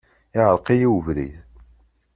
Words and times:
Iɛreq-iyi 0.39 0.87
ubrid. 0.97 1.35